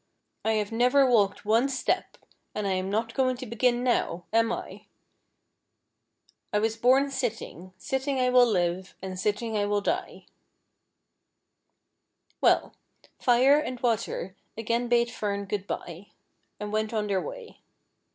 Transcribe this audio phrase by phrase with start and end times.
[0.43, 2.17] I have never walked one step,
[2.55, 4.85] and I am not going to begin now, am I?
[6.51, 10.25] I was born sitting, sitting I will live, and sitting I will die."
[12.41, 12.73] Well,
[13.19, 16.07] Fire and Water again bade Fern good bye,
[16.59, 17.59] and went on their way.